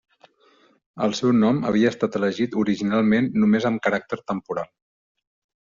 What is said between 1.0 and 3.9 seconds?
El seu nom havia estat elegit originalment només amb